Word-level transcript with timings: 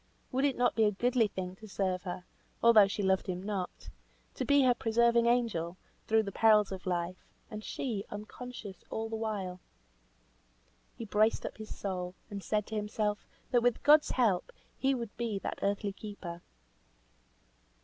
Would 0.31 0.45
it 0.45 0.57
not 0.57 0.73
be 0.73 0.85
a 0.85 0.91
goodly 0.91 1.27
thing 1.27 1.55
to 1.57 1.67
serve 1.67 2.01
her, 2.05 2.25
although 2.63 2.87
she 2.87 3.03
loved 3.03 3.27
him 3.27 3.43
not; 3.43 3.89
to 4.33 4.43
be 4.43 4.63
her 4.63 4.73
preserving 4.73 5.27
angel, 5.27 5.77
through 6.07 6.23
the 6.23 6.31
perils 6.31 6.71
of 6.71 6.87
life; 6.87 7.23
and 7.51 7.63
she, 7.63 8.03
unconscious 8.09 8.83
all 8.89 9.09
the 9.09 9.15
while? 9.15 9.59
He 10.95 11.05
braced 11.05 11.45
up 11.45 11.59
his 11.59 11.75
soul, 11.77 12.15
and 12.31 12.41
said 12.43 12.65
to 12.65 12.75
himself, 12.75 13.27
that 13.51 13.61
with 13.61 13.83
God's 13.83 14.09
help 14.09 14.51
he 14.75 14.95
would 14.95 15.15
be 15.17 15.37
that 15.37 15.59
earthly 15.61 15.93
keeper. 15.93 16.41